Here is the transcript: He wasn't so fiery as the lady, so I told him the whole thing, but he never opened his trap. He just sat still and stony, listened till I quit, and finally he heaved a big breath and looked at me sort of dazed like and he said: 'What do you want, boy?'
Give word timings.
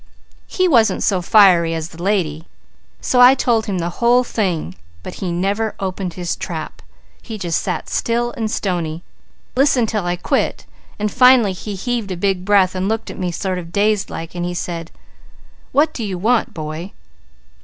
He 0.47 0.67
wasn't 0.67 1.03
so 1.03 1.21
fiery 1.21 1.75
as 1.75 1.89
the 1.89 2.01
lady, 2.01 2.45
so 3.01 3.21
I 3.21 3.35
told 3.35 3.67
him 3.67 3.77
the 3.77 3.91
whole 4.01 4.23
thing, 4.23 4.73
but 5.03 5.13
he 5.21 5.31
never 5.31 5.75
opened 5.79 6.15
his 6.15 6.35
trap. 6.35 6.81
He 7.21 7.37
just 7.37 7.61
sat 7.61 7.87
still 7.87 8.31
and 8.31 8.49
stony, 8.49 9.03
listened 9.55 9.89
till 9.89 10.07
I 10.07 10.15
quit, 10.15 10.65
and 10.97 11.11
finally 11.11 11.53
he 11.53 11.75
heaved 11.75 12.09
a 12.11 12.17
big 12.17 12.43
breath 12.45 12.73
and 12.73 12.89
looked 12.89 13.11
at 13.11 13.19
me 13.19 13.31
sort 13.31 13.59
of 13.59 13.71
dazed 13.71 14.09
like 14.09 14.33
and 14.33 14.43
he 14.43 14.55
said: 14.55 14.89
'What 15.71 15.93
do 15.93 16.03
you 16.03 16.17
want, 16.17 16.51
boy?' 16.51 16.93